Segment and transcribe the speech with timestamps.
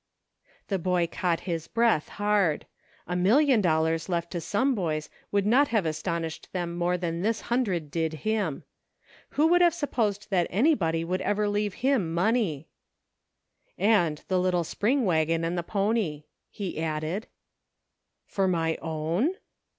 [0.69, 2.65] The boy caught his breath hard.
[3.05, 7.21] A million dol lars left to some boys would not have astonished them more than
[7.21, 8.63] this hundred did him.
[9.37, 12.67] Who would have supposed that anybody would ever leave him money
[13.77, 17.27] }"And the little spring wagon and the pony," he added."
[18.25, 19.35] For my own